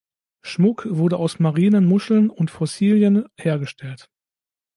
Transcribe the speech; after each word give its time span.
Schmuck 0.41 0.87
wurde 0.89 1.17
aus 1.17 1.37
marinen 1.37 1.85
Muscheln 1.85 2.31
und 2.31 2.49
Fossilien 2.49 3.25
hergestellt. 3.37 4.09